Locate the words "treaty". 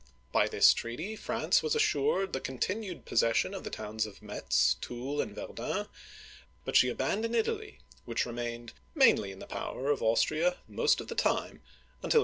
0.73-1.15